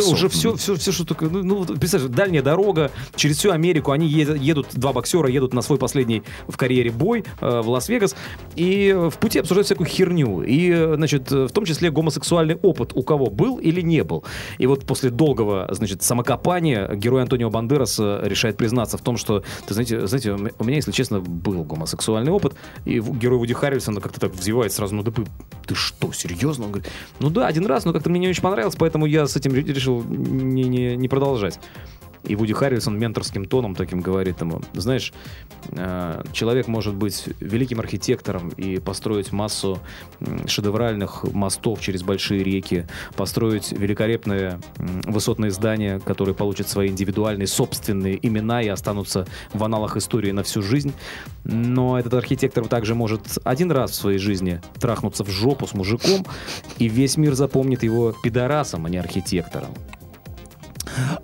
уже, 0.02 0.28
все, 0.28 0.54
все, 0.56 0.74
все, 0.76 0.92
что 0.92 1.04
такое. 1.04 1.28
Ну, 1.28 1.42
ну, 1.42 1.64
представляешь, 1.64 2.14
дальняя 2.14 2.42
дорога 2.42 2.90
через 3.16 3.38
всю 3.38 3.50
Америку. 3.50 3.92
Они 3.92 4.06
едут, 4.06 4.68
два 4.74 4.92
боксера 4.92 5.28
едут 5.28 5.52
на 5.54 5.62
свой 5.62 5.78
последний 5.78 6.22
в 6.46 6.56
карьере 6.56 6.90
бой 6.90 7.24
в 7.40 7.68
Лас-Вегас. 7.68 8.16
И 8.56 8.94
в 8.96 9.18
пути 9.18 9.38
обсуждают 9.40 9.66
всякую 9.66 9.86
херню. 9.86 10.37
И, 10.42 10.94
значит, 10.96 11.30
в 11.30 11.50
том 11.50 11.64
числе 11.64 11.90
гомосексуальный 11.90 12.56
опыт 12.56 12.92
у 12.94 13.02
кого 13.02 13.26
был 13.26 13.58
или 13.58 13.80
не 13.80 14.02
был. 14.04 14.24
И 14.58 14.66
вот 14.66 14.86
после 14.86 15.10
долгого, 15.10 15.68
значит, 15.70 16.02
самокопания 16.02 16.94
герой 16.94 17.22
Антонио 17.22 17.50
Бандерас 17.50 17.98
э, 18.00 18.20
решает 18.24 18.56
признаться 18.56 18.98
в 18.98 19.02
том, 19.02 19.16
что, 19.16 19.42
ты 19.66 19.74
знаете, 19.74 20.06
знаете, 20.06 20.32
у 20.32 20.64
меня, 20.64 20.76
если 20.76 20.92
честно, 20.92 21.20
был 21.20 21.64
гомосексуальный 21.64 22.32
опыт. 22.32 22.54
И 22.84 23.00
герой 23.00 23.38
Вуди 23.38 23.54
Харрельсона 23.54 24.00
как-то 24.00 24.20
так 24.20 24.34
взвивает 24.34 24.72
сразу, 24.72 24.94
ну 24.94 25.02
да 25.02 25.10
ты, 25.10 25.24
ты 25.66 25.74
что, 25.74 26.12
серьезно? 26.12 26.66
Он 26.66 26.72
говорит, 26.72 26.90
ну 27.20 27.30
да, 27.30 27.46
один 27.46 27.66
раз, 27.66 27.84
но 27.84 27.92
как-то 27.92 28.10
мне 28.10 28.20
не 28.20 28.28
очень 28.28 28.42
понравилось, 28.42 28.76
поэтому 28.78 29.06
я 29.06 29.26
с 29.26 29.36
этим 29.36 29.52
ре- 29.52 29.62
решил 29.62 30.02
не, 30.02 30.64
не, 30.64 30.96
не 30.96 31.08
продолжать. 31.08 31.58
И 32.28 32.36
Вуди 32.36 32.52
Харрельсон 32.52 32.98
менторским 32.98 33.46
тоном 33.46 33.74
таким 33.74 34.00
говорит 34.00 34.40
ему, 34.40 34.60
знаешь, 34.74 35.12
э, 35.70 36.22
человек 36.32 36.68
может 36.68 36.94
быть 36.94 37.24
великим 37.40 37.80
архитектором 37.80 38.50
и 38.50 38.78
построить 38.78 39.32
массу 39.32 39.80
шедевральных 40.46 41.24
мостов 41.32 41.80
через 41.80 42.02
большие 42.02 42.44
реки, 42.44 42.86
построить 43.16 43.72
великолепные 43.72 44.60
высотные 45.04 45.50
здания, 45.50 46.00
которые 46.00 46.34
получат 46.34 46.68
свои 46.68 46.88
индивидуальные 46.88 47.46
собственные 47.46 48.18
имена 48.26 48.62
и 48.62 48.68
останутся 48.68 49.26
в 49.54 49.64
аналах 49.64 49.96
истории 49.96 50.30
на 50.30 50.42
всю 50.42 50.62
жизнь. 50.62 50.92
Но 51.44 51.98
этот 51.98 52.14
архитектор 52.14 52.66
также 52.66 52.94
может 52.94 53.38
один 53.44 53.72
раз 53.72 53.92
в 53.92 53.94
своей 53.94 54.18
жизни 54.18 54.60
трахнуться 54.78 55.24
в 55.24 55.30
жопу 55.30 55.66
с 55.66 55.72
мужиком, 55.72 56.26
и 56.78 56.88
весь 56.88 57.16
мир 57.16 57.34
запомнит 57.34 57.82
его 57.82 58.12
пидорасом, 58.22 58.84
а 58.84 58.90
не 58.90 58.98
архитектором. 58.98 59.70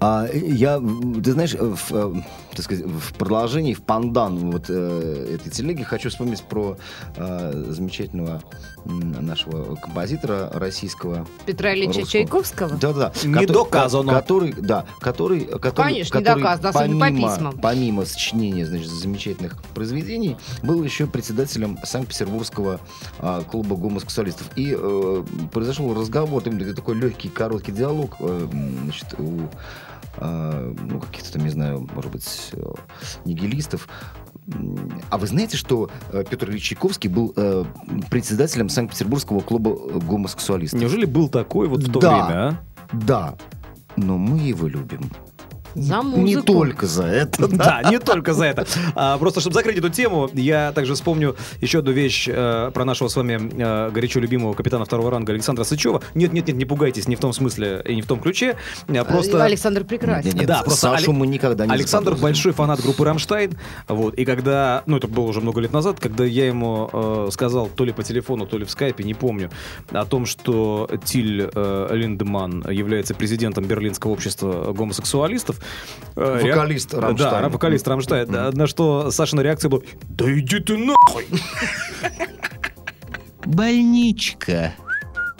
А 0.00 0.26
я, 0.32 0.80
ты 1.22 1.32
знаешь, 1.32 1.54
в, 1.54 1.92
э, 1.92 2.14
так 2.54 2.64
сказать, 2.64 2.84
в 2.84 3.14
продолжении, 3.14 3.74
в 3.74 3.82
пандан 3.82 4.50
вот 4.50 4.66
э, 4.68 5.36
этой 5.40 5.50
телеги 5.50 5.82
хочу 5.82 6.10
вспомнить 6.10 6.42
про 6.42 6.76
э, 7.16 7.64
замечательного 7.68 8.42
м, 8.84 9.24
нашего 9.24 9.74
композитора 9.76 10.50
российского. 10.52 11.26
Петра 11.46 11.74
Ильича 11.74 12.00
Русского. 12.00 12.06
Чайковского? 12.06 12.76
Да, 12.76 12.92
да. 12.92 13.12
Не 13.24 13.46
доказано. 13.46 14.12
Который, 14.12 14.52
да, 14.52 14.84
который, 15.00 15.40
который, 15.40 15.92
Конечно, 15.92 16.18
не 16.18 16.24
который 16.24 16.42
доказано, 16.42 16.68
особенно 16.70 16.94
по 16.94 17.00
помимо, 17.06 17.30
письмам. 17.30 17.58
помимо 17.58 18.04
сочинения, 18.04 18.66
значит, 18.66 18.88
замечательных 18.88 19.62
произведений, 19.74 20.36
был 20.62 20.82
еще 20.82 21.06
председателем 21.06 21.78
Санкт-Петербургского 21.82 22.80
а, 23.18 23.42
клуба 23.42 23.76
гомосексуалистов. 23.76 24.48
И 24.56 24.74
э, 24.76 25.24
произошел 25.52 25.92
разговор, 25.94 26.42
именно 26.46 26.74
такой 26.74 26.94
легкий, 26.96 27.28
короткий 27.28 27.72
диалог, 27.72 28.16
э, 28.20 28.48
значит, 28.84 29.14
у 29.18 29.48
а, 30.16 30.72
ну, 30.80 31.00
каких-то 31.00 31.32
там, 31.32 31.44
не 31.44 31.50
знаю, 31.50 31.88
может 31.92 32.12
быть, 32.12 32.43
э, 32.52 32.60
нигилистов. 33.24 33.88
А 35.10 35.16
вы 35.18 35.26
знаете, 35.26 35.56
что 35.56 35.90
э, 36.12 36.24
Петр 36.28 36.50
Ильич 36.50 36.64
Чайковский 36.68 37.08
был 37.08 37.32
э, 37.36 37.64
председателем 38.10 38.68
Санкт-Петербургского 38.68 39.40
клуба 39.40 39.70
э, 39.70 39.98
гомосексуалистов? 40.00 40.80
Неужели 40.80 41.06
был 41.06 41.28
такой 41.28 41.68
вот 41.68 41.82
в 41.82 41.92
то 41.92 42.00
Да. 42.00 42.26
время, 42.26 42.40
а? 42.40 42.56
Да, 42.92 43.34
но 43.96 44.18
мы 44.18 44.38
его 44.40 44.66
любим. 44.66 45.10
За 45.74 45.96
Не 46.02 46.02
музыку. 46.20 46.46
только 46.46 46.86
за 46.86 47.04
это. 47.04 47.48
Да, 47.54 47.82
не 47.90 47.98
только 47.98 48.34
за 48.34 48.44
это. 48.46 48.66
А, 48.94 49.16
просто, 49.18 49.40
чтобы 49.40 49.54
закрыть 49.54 49.78
эту 49.78 49.88
тему, 49.88 50.28
я 50.34 50.72
также 50.72 50.94
вспомню 50.94 51.36
еще 51.60 51.78
одну 51.78 51.92
вещь 51.92 52.28
э, 52.28 52.70
про 52.74 52.84
нашего 52.84 53.08
с 53.08 53.16
вами 53.16 53.50
э, 53.56 53.90
горячо 53.90 54.20
любимого 54.20 54.54
капитана 54.54 54.84
второго 54.84 55.10
ранга 55.10 55.32
Александра 55.32 55.64
Сычева. 55.64 56.02
Нет, 56.14 56.32
нет, 56.32 56.46
нет, 56.46 56.56
не 56.56 56.64
пугайтесь, 56.64 57.08
не 57.08 57.16
в 57.16 57.20
том 57.20 57.32
смысле 57.32 57.82
и 57.84 57.94
не 57.94 58.02
в 58.02 58.06
том 58.06 58.20
ключе. 58.20 58.56
А, 58.88 59.04
Просто... 59.04 59.42
Александр 59.42 59.84
прекрасен. 59.84 60.36
Да, 60.46 60.62
просто 60.62 60.80
Сашу 60.80 61.12
мы 61.12 61.26
никогда 61.26 61.66
не 61.66 61.72
Александр 61.72 62.14
большой 62.14 62.52
фанат 62.52 62.80
группы 62.82 63.04
Рамштайн. 63.04 63.52
Вот, 63.88 64.14
и 64.14 64.24
когда, 64.24 64.82
ну 64.86 64.96
это 64.96 65.08
было 65.08 65.24
уже 65.24 65.40
много 65.40 65.60
лет 65.60 65.72
назад, 65.72 66.00
когда 66.00 66.24
я 66.24 66.46
ему 66.46 66.90
э, 66.92 67.28
сказал 67.32 67.68
то 67.68 67.84
ли 67.84 67.92
по 67.92 68.02
телефону, 68.02 68.46
то 68.46 68.58
ли 68.58 68.64
в 68.64 68.70
скайпе, 68.70 69.04
не 69.04 69.14
помню, 69.14 69.50
о 69.90 70.04
том, 70.04 70.26
что 70.26 70.88
Тиль 71.04 71.48
э, 71.52 71.88
Линдеман 71.92 72.68
является 72.70 73.14
президентом 73.14 73.64
Берлинского 73.64 74.12
общества 74.12 74.72
гомосексуалистов. 74.72 75.60
Э, 76.16 76.40
реак- 76.42 76.56
Вокалист 76.56 76.94
Рамштайна. 76.94 77.40
Да, 77.42 77.48
вокалист 77.48 77.88
Рамштайн. 77.88 78.28
Да, 78.30 78.50
На 78.52 78.66
что 78.66 79.10
Сашина 79.10 79.40
реакция 79.40 79.68
была, 79.68 79.82
да 80.08 80.32
иди 80.38 80.60
ты 80.60 80.76
нахуй. 80.78 81.26
Больничка. 83.44 84.74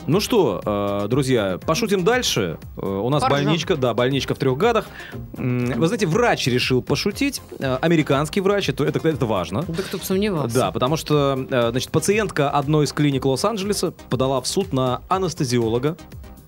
Ну 0.07 0.21
что, 0.21 0.61
э, 1.05 1.09
друзья, 1.09 1.59
пошутим 1.65 2.05
дальше. 2.05 2.59
Э, 2.77 2.85
У 2.87 3.09
нас 3.09 3.23
Поржем. 3.23 3.47
больничка, 3.47 3.77
да, 3.77 3.95
больничка 3.95 4.35
в 4.35 4.39
трех 4.39 4.59
гадах. 4.59 4.87
Вы 5.33 5.87
знаете, 5.87 6.07
врач 6.07 6.47
решил 6.47 6.83
пошутить. 6.83 7.41
Американский 7.81 8.43
врач, 8.43 8.69
это, 8.69 8.85
это, 8.85 9.07
это 9.09 9.25
важно. 9.25 9.63
Да 9.67 9.83
кто 9.83 9.97
бы 9.97 10.05
сомневался. 10.05 10.55
Да, 10.55 10.73
потому 10.73 10.97
что, 10.99 11.47
значит, 11.71 11.91
пациентка 11.91 12.51
одной 12.51 12.85
из 12.85 12.93
клиник 12.93 13.25
Лос-Анджелеса 13.25 13.93
подала 14.11 14.43
в 14.43 14.47
суд 14.47 14.75
на 14.75 15.01
анестезиолога, 15.09 15.97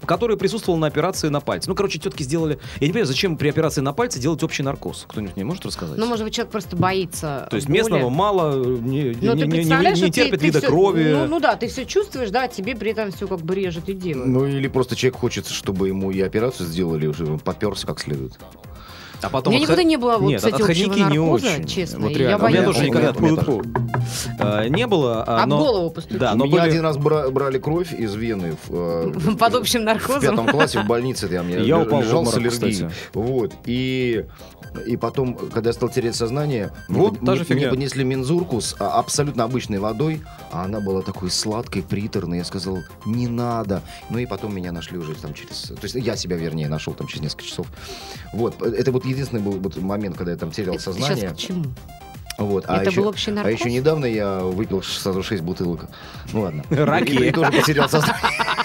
который 0.07 0.37
присутствовал 0.37 0.79
на 0.79 0.87
операции 0.87 1.29
на 1.29 1.41
пальце. 1.41 1.69
Ну, 1.69 1.75
короче, 1.75 1.99
тетки 1.99 2.23
сделали... 2.23 2.59
Я 2.81 2.87
не 2.87 2.93
понимаю, 2.93 3.07
зачем 3.07 3.37
при 3.37 3.49
операции 3.49 3.81
на 3.81 3.93
пальце 3.93 4.19
делать 4.19 4.43
общий 4.43 4.63
наркоз? 4.63 5.05
Кто-нибудь 5.09 5.37
мне 5.37 5.45
может 5.45 5.67
рассказать? 5.67 5.99
Ну, 5.99 6.07
может 6.07 6.25
быть, 6.25 6.35
человек 6.35 6.53
просто 6.53 6.77
боится 6.77 7.47
То 7.51 7.57
есть 7.57 7.69
боли. 7.69 7.79
местного 7.79 8.09
мало, 8.09 8.65
не, 8.65 9.17
Ну, 9.21 9.35
не- 9.35 9.41
ты 9.43 9.47
не- 9.49 9.65
не- 9.65 9.93
не 9.95 10.01
ты- 10.03 10.11
терпит 10.11 10.41
ты 10.41 10.47
вида 10.47 10.59
всё- 10.61 10.69
крови. 10.69 11.13
Ну, 11.13 11.27
ну 11.27 11.41
да, 11.41 11.57
ты 11.57 11.69
все 11.69 11.85
чувствуешь, 11.85 12.31
да, 12.31 12.45
а 12.45 12.49
тебе 12.49 12.75
при 12.77 12.93
этом 12.93 13.11
все 13.13 13.27
как 13.27 13.41
бы 13.41 13.55
режет 13.55 13.89
и 13.89 13.93
делают. 13.95 14.29
Ну 14.29 14.47
или 14.47 14.69
просто 14.69 14.97
человек 14.97 15.19
хочет, 15.21 15.47
чтобы 15.49 15.89
ему 15.89 16.11
и 16.11 16.21
операцию 16.21 16.67
сделали, 16.69 17.07
уже 17.07 17.27
поперся 17.39 17.87
как 17.87 17.99
следует. 18.01 18.39
А 19.23 19.29
У 19.29 19.31
потом 19.31 19.53
меня 19.55 19.63
отход- 19.65 19.77
никогда 19.79 19.83
не 19.89 19.97
было, 19.97 20.19
вот, 20.19 20.29
Нет, 20.29 20.37
кстати, 20.39 20.55
отходники 20.61 20.99
не 20.99 21.05
наркоза, 21.19 21.47
очень. 21.47 21.67
честно. 21.67 21.99
Вот 22.01 22.11
и 22.11 22.15
реально. 22.15 22.31
я 22.31 22.37
У 22.45 22.49
меня 22.49 22.65
тоже 22.65 22.79
У 22.81 22.83
никогда 22.85 23.13
у 23.13 23.21
меня 23.23 23.43
фу, 23.43 23.63
э, 24.39 24.69
не 24.69 24.87
было. 24.87 25.25
а, 25.27 25.43
Об 25.43 25.49
но- 25.49 25.59
голову 25.59 25.91
постучишь. 25.91 26.21
Да, 26.21 26.33
У 26.33 26.37
но 26.37 26.45
меня 26.45 26.59
были- 26.63 26.69
один 26.71 26.83
раз 26.83 26.97
бра- 26.97 27.31
брали 27.31 27.59
кровь 27.59 27.93
из 27.95 28.15
вены 28.15 28.57
в, 28.67 28.75
э, 28.75 29.13
Под 29.39 29.55
общим 29.55 29.81
в 29.81 29.85
наркозом. 29.85 30.21
пятом 30.21 30.47
классе 30.49 30.81
в 30.83 30.87
больнице 30.87 31.29
я, 31.31 31.43
мне 31.43 31.61
Я 31.61 31.79
упал 31.81 32.01
в 32.01 32.05
лежал 32.05 32.25
с 32.25 32.29
обморок, 32.29 32.37
аллергией. 32.53 32.73
кстати. 32.73 32.93
Вот. 33.15 33.53
И, 33.65 34.25
и 34.87 34.97
потом, 34.97 35.35
когда 35.35 35.71
я 35.71 35.73
стал 35.73 35.89
терять 35.89 36.15
сознание, 36.15 36.71
Ну, 36.89 36.99
вот 37.01 37.21
та 37.21 37.33
же 37.35 37.41
мне, 37.41 37.45
фигня. 37.45 37.57
мне 37.63 37.69
поднесли 37.71 38.05
мензурку 38.05 38.61
с 38.61 38.77
а, 38.79 38.99
абсолютно 38.99 39.45
обычной 39.45 39.79
водой, 39.79 40.21
а 40.53 40.65
она 40.65 40.81
была 40.81 41.01
такой 41.03 41.31
сладкой, 41.31 41.83
приторной. 41.83 42.39
Я 42.39 42.45
сказал, 42.45 42.79
не 43.07 43.27
надо. 43.29 43.83
Ну 44.11 44.19
и 44.19 44.27
потом 44.27 44.55
меня 44.55 44.73
нашли 44.73 44.99
уже 44.99 45.15
там 45.15 45.33
через... 45.33 45.63
То 45.69 45.79
есть 45.83 45.95
я 45.95 46.17
себя, 46.17 46.37
вернее, 46.37 46.69
нашел 46.69 46.93
там 46.93 47.07
через 47.07 47.23
несколько 47.23 47.45
часов. 47.45 47.67
Вот. 48.35 48.61
Это 48.63 48.93
вот 48.93 49.06
единственный 49.07 49.41
был 49.41 49.53
вот 49.53 49.77
момент, 49.77 50.17
когда 50.17 50.33
я 50.33 50.39
там 50.39 50.51
терял 50.51 50.75
Это 50.75 50.85
сознание. 50.85 51.17
Сейчас 51.17 51.33
к 51.33 51.37
чему? 51.37 51.65
Вот. 52.39 52.65
А 52.69 52.79
Это 52.79 52.91
еще, 52.91 53.01
был 53.01 53.09
общий 53.09 53.31
а 53.31 53.35
наркоз? 53.35 53.61
еще 53.61 53.71
недавно 53.71 54.05
я 54.05 54.41
выпил 54.41 54.83
сразу 54.83 55.23
6 55.23 55.43
бутылок. 55.43 55.87
Ну 56.33 56.43
ладно. 56.43 56.65
Раки. 56.71 57.13
И, 57.13 57.29
и 57.29 57.33
тоже 57.33 57.53
потерял 57.53 57.89
сознание. 57.89 58.17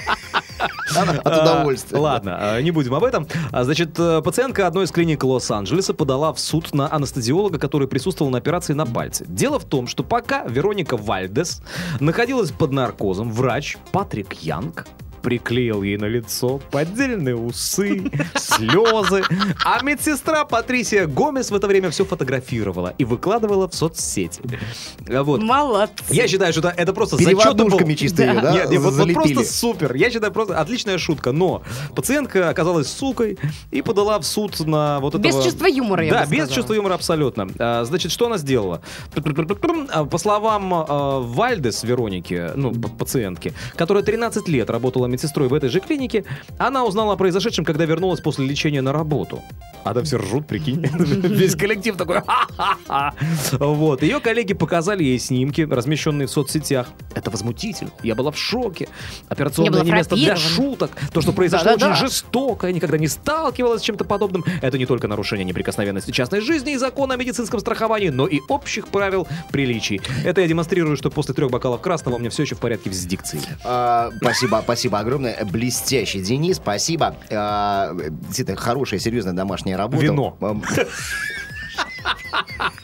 От 0.93 1.41
удовольствия. 1.41 1.97
А, 1.97 2.01
Ладно, 2.01 2.37
а, 2.39 2.61
не 2.61 2.71
будем 2.71 2.93
об 2.93 3.03
этом. 3.03 3.27
А, 3.51 3.63
Значит, 3.63 3.97
э, 3.97 4.21
пациентка 4.21 4.67
одной 4.67 4.85
из 4.85 4.91
клиник 4.91 5.23
Лос-Анджелеса 5.23 5.93
подала 5.93 6.33
в 6.33 6.39
суд 6.39 6.73
на 6.73 6.93
анестезиолога, 6.93 7.59
который 7.59 7.87
присутствовал 7.87 8.29
на 8.29 8.37
операции 8.37 8.73
на 8.73 8.85
пальце. 8.85 9.25
Дело 9.27 9.57
в 9.57 9.65
том, 9.65 9.87
что 9.87 10.03
пока 10.03 10.43
Вероника 10.43 10.97
Вальдес 10.97 11.61
находилась 11.99 12.51
под 12.51 12.71
наркозом, 12.73 13.31
врач 13.31 13.77
Патрик 13.91 14.33
Янг 14.33 14.85
приклеил 15.21 15.83
ей 15.83 15.97
на 15.97 16.05
лицо 16.05 16.59
поддельные 16.71 17.35
усы, 17.35 18.11
слезы, 18.35 19.23
а 19.63 19.83
медсестра 19.83 20.45
Патрисия 20.45 21.07
Гомес 21.07 21.51
в 21.51 21.55
это 21.55 21.67
время 21.67 21.89
все 21.89 22.05
фотографировала 22.05 22.93
и 22.97 23.05
выкладывала 23.05 23.67
в 23.67 23.75
соцсети. 23.75 24.41
Вот. 25.07 25.41
Молодцы. 25.41 26.03
Я 26.09 26.27
считаю, 26.27 26.53
что 26.53 26.61
это, 26.61 26.81
это 26.81 26.93
просто. 26.93 27.17
Переводушками 27.17 27.93
чисто 27.93 28.23
ее, 28.23 28.41
да, 28.41 28.53
Нет, 28.53 28.69
нет, 28.69 28.81
вот, 28.81 28.93
вот 28.93 29.13
просто 29.13 29.43
супер. 29.43 29.95
Я 29.95 30.09
считаю, 30.09 30.31
просто 30.31 30.59
отличная 30.59 30.97
шутка. 30.97 31.31
Но 31.31 31.63
пациентка 31.95 32.49
оказалась 32.49 32.87
сукой 32.87 33.37
и 33.71 33.81
подала 33.81 34.19
в 34.19 34.23
суд 34.23 34.59
на 34.59 34.99
вот 34.99 35.15
этого... 35.15 35.23
Без 35.23 35.43
чувства 35.43 35.65
юмора, 35.65 36.05
я 36.05 36.11
Да, 36.11 36.25
бы 36.25 36.35
без 36.35 36.49
чувства 36.49 36.73
юмора 36.73 36.95
абсолютно. 36.95 37.47
А, 37.59 37.83
Значит, 37.85 38.11
что 38.11 38.27
она 38.27 38.37
сделала? 38.37 38.81
А, 39.15 40.05
По 40.05 40.17
словам 40.17 40.73
а, 40.73 41.19
Вальдес 41.19 41.83
Вероники, 41.83 42.51
ну, 42.55 42.73
пациентки, 42.73 43.53
которая 43.75 44.03
13 44.03 44.47
лет 44.47 44.69
работала 44.69 45.07
медсестрой 45.11 45.47
в 45.47 45.53
этой 45.53 45.69
же 45.69 45.79
клинике, 45.79 46.25
она 46.57 46.85
узнала 46.85 47.13
о 47.13 47.15
произошедшем, 47.15 47.65
когда 47.65 47.85
вернулась 47.85 48.21
после 48.21 48.45
лечения 48.45 48.81
на 48.81 48.93
работу. 48.93 49.41
А 49.83 49.93
там 49.93 50.03
все 50.03 50.17
ржут, 50.17 50.47
прикинь. 50.47 50.81
Весь 50.95 51.55
коллектив 51.55 51.97
такой 51.97 52.21
«Ха-ха-ха». 52.21 53.13
Вот. 53.59 54.03
Ее 54.03 54.19
коллеги 54.19 54.53
показали 54.53 55.03
ей 55.03 55.19
снимки, 55.19 55.61
размещенные 55.61 56.27
в 56.27 56.31
соцсетях. 56.31 56.87
Это 57.15 57.31
возмутительно. 57.31 57.91
Я 58.03 58.15
была 58.15 58.31
в 58.31 58.37
шоке. 58.37 58.89
Операционное 59.27 59.81
не 59.83 59.91
место 59.91 60.15
для 60.15 60.35
шуток. 60.35 60.91
То, 61.13 61.21
что 61.21 61.33
произошло 61.33 61.71
очень 61.71 61.95
жестоко. 61.95 62.67
Я 62.67 62.73
никогда 62.73 62.97
не 62.97 63.07
сталкивалась 63.07 63.81
с 63.81 63.83
чем-то 63.83 64.03
подобным. 64.03 64.45
Это 64.61 64.77
не 64.77 64.85
только 64.85 65.07
нарушение 65.07 65.45
неприкосновенности 65.45 66.11
частной 66.11 66.41
жизни 66.41 66.73
и 66.73 66.77
закона 66.77 67.15
о 67.15 67.17
медицинском 67.17 67.59
страховании, 67.59 68.09
но 68.09 68.27
и 68.27 68.39
общих 68.47 68.87
правил 68.87 69.27
приличий. 69.51 70.01
Это 70.23 70.41
я 70.41 70.47
демонстрирую, 70.47 70.95
что 70.95 71.09
после 71.09 71.33
трех 71.33 71.49
бокалов 71.49 71.81
красного 71.81 72.15
у 72.15 72.19
меня 72.19 72.29
все 72.29 72.43
еще 72.43 72.55
в 72.55 72.59
порядке 72.59 72.91
с 72.91 73.05
дикцией. 73.05 73.43
А, 73.63 74.11
Спасибо, 74.17 74.61
спасибо 74.63 74.99
огромное. 75.01 75.37
Блестящий, 75.45 76.21
Денис, 76.21 76.57
спасибо. 76.57 77.15
А, 77.29 77.93
Действительно, 77.93 78.57
хорошая, 78.57 78.99
серьезная 78.99 79.33
домашняя 79.33 79.77
работа. 79.77 80.03
Вино. 80.03 80.37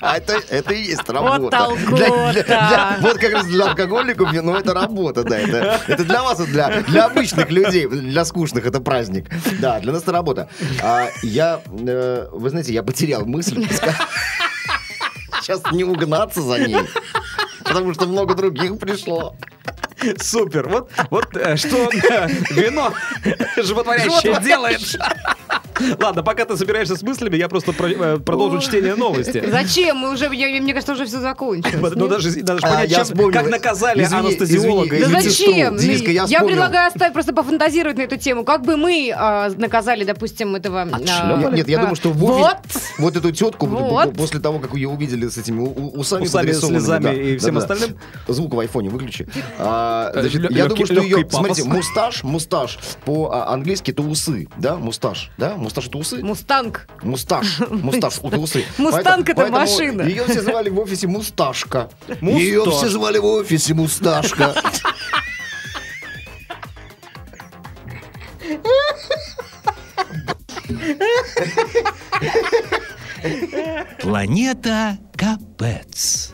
А 0.02 0.18
это, 0.18 0.40
это 0.50 0.74
и 0.74 0.84
есть 0.84 0.98
Вот 1.08 1.10
работа. 1.10 1.58
толку-то. 1.58 1.96
Для- 1.96 2.32
для- 2.34 2.44
для- 2.44 2.98
вот 3.02 3.18
как 3.18 3.32
раз 3.32 3.46
для 3.48 3.66
алкоголиков 3.70 4.32
вино 4.32 4.58
это 4.58 4.74
работа, 4.74 5.24
да. 5.24 5.38
Это, 5.40 5.82
это 5.88 6.04
для 6.04 6.24
вас, 6.24 6.40
вот 6.40 6.50
для, 6.50 6.82
для 6.82 7.06
обычных 7.06 7.50
людей, 7.52 7.88
для 7.88 8.26
скучных 8.26 8.66
это 8.66 8.80
праздник. 8.80 9.30
Да, 9.60 9.80
для 9.80 9.94
нас 9.94 10.04
это 10.04 10.12
работа. 10.12 10.50
А 10.84 11.08
я, 11.24 11.62
э, 11.68 12.28
вы 12.32 12.50
знаете, 12.50 12.74
я 12.74 12.84
потерял 12.84 13.26
мысль. 13.26 13.68
Сейчас 15.42 15.62
не 15.72 15.84
угнаться 15.84 16.42
за 16.42 16.60
ней. 16.60 16.78
Потому 17.64 17.94
что 17.94 18.06
много 18.06 18.34
других 18.36 18.78
пришло. 18.80 19.36
Супер. 20.22 20.68
Вот, 20.68 20.92
вот 21.10 21.36
э, 21.36 21.56
что 21.58 21.90
э, 21.90 22.28
вино 22.52 22.94
животворящее 23.58 24.40
делает. 24.42 24.82
Ладно, 26.00 26.24
пока 26.24 26.46
ты 26.46 26.58
собираешься 26.58 26.96
с 26.96 27.02
мыслями, 27.02 27.36
я 27.36 27.48
просто 27.48 27.74
про- 27.74 27.90
э, 27.90 28.18
продолжу 28.20 28.60
чтение 28.60 28.96
новости. 28.96 29.44
Зачем? 29.52 29.98
Мы 29.98 30.12
уже, 30.14 30.34
я- 30.34 30.62
мне 30.62 30.74
кажется, 30.74 30.94
уже 30.94 31.06
все 31.06 31.20
закончилось. 31.20 31.94
Ну, 31.96 32.08
даже, 32.08 32.32
даже 32.44 32.66
А, 32.66 32.70
понять, 32.70 32.90
я 32.90 32.98
чем- 32.98 33.06
вспомнил. 33.06 33.32
как 33.32 33.50
наказали 33.50 34.04
Извини, 34.04 34.28
анестезиолога 34.28 35.00
Да 35.00 35.22
зачем? 35.22 35.78
Я 36.28 36.42
предлагаю 36.42 36.88
оставить 36.88 37.14
просто 37.14 37.34
пофантазировать 37.34 37.98
на 37.98 38.02
эту 38.02 38.18
тему. 38.18 38.44
Как 38.44 38.64
бы 38.64 38.78
мы 38.78 39.14
а, 39.16 39.50
наказали, 39.58 40.04
допустим, 40.04 40.56
этого... 40.56 40.82
а? 40.82 41.50
Нет, 41.52 41.68
я 41.68 41.78
а, 41.78 41.82
думаю, 41.82 41.96
что 41.96 42.10
в 42.10 42.18
Вот. 42.18 42.58
офис- 42.66 42.92
вот 42.98 43.16
эту 43.16 43.32
тетку, 43.32 43.66
Вот. 43.66 44.16
после 44.16 44.40
того, 44.40 44.60
как 44.60 44.74
ее 44.74 44.90
увидели 44.90 45.28
с 45.28 45.38
этими 45.38 45.62
усами, 45.62 46.26
слезами 46.26 47.04
да, 47.04 47.14
и 47.14 47.38
всем 47.38 47.56
да. 47.56 47.62
остальным? 47.62 47.98
Звук 48.28 48.54
в 48.54 48.60
айфоне 48.60 48.90
выключи. 48.90 49.28
Я 49.60 50.12
думаю, 50.68 50.86
что 50.86 51.02
ее, 51.02 51.28
смотрите, 51.30 51.64
moustache, 51.64 52.24
moustache, 52.24 52.80
по-английски 53.06 53.92
это 53.92 54.02
усы, 54.02 54.48
да, 54.58 54.76
moustache, 54.76 55.32
да, 55.38 55.56
moustache 55.68 55.88
это 55.88 55.98
усы? 55.98 56.24
Мустанг. 56.24 56.88
Moustache, 57.04 57.60
moustache, 57.70 58.20
это 58.20 58.40
усы. 58.40 58.66
Мустанг 58.78 59.30
это 59.30 59.48
машина. 59.48 60.04
Ее 60.04 60.26
все 60.26 60.42
звали 60.42 60.70
в 60.70 60.80
офисе 60.80 61.08
Мусташка. 61.08 61.90
Moustache. 62.22 62.42
Ее 62.42 62.64
все 62.72 62.88
звали 62.90 63.18
в 63.18 63.26
офисе 63.26 63.74
Мусташка. 63.74 64.56
Планета 74.00 74.98
Капец. 75.18 76.32